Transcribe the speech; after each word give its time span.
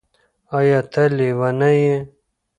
ایا 0.57 0.79
ته 0.91 1.03
لیونی 1.17 1.75
یې؟ 1.83 1.95